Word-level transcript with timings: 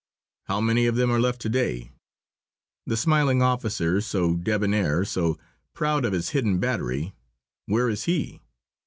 How 0.45 0.59
many 0.59 0.87
of 0.87 0.95
them 0.95 1.11
are 1.11 1.19
left 1.19 1.39
to 1.41 1.49
day? 1.49 1.91
The 2.87 2.97
smiling 2.97 3.43
officer, 3.43 4.01
so 4.01 4.33
debonair, 4.35 5.05
so 5.05 5.37
proud 5.75 6.05
of 6.05 6.13
his 6.13 6.29
hidden 6.29 6.57
battery, 6.57 7.13
where 7.67 7.87
is 7.87 8.05
he? 8.05 8.41